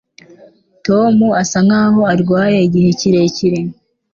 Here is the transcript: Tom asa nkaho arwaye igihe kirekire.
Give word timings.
Tom 0.85 1.15
asa 1.41 1.59
nkaho 1.65 2.01
arwaye 2.13 2.57
igihe 2.67 2.89
kirekire. 2.99 3.59